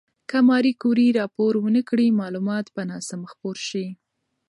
که 0.29 0.37
ماري 0.47 0.73
کوري 0.81 1.07
راپور 1.19 1.53
ونکړي، 1.65 2.07
معلومات 2.19 2.65
به 2.75 2.81
ناسم 2.91 3.21
خپور 3.31 3.57
شي. 3.69 3.85